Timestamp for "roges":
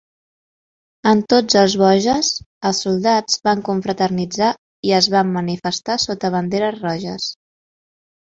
6.87-7.29